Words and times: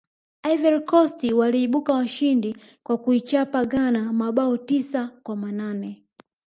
ivory 0.43 0.79
coast 0.81 1.31
waliibuka 1.33 1.93
washindi 1.93 2.57
kwa 2.83 2.97
kuichapa 2.97 3.65
ghana 3.65 4.13
mabao 4.13 4.57
tisa 4.57 5.07
kwa 5.23 5.35
manane 5.35 6.03